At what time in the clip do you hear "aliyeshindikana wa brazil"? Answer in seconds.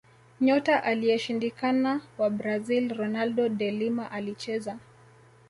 0.83-2.93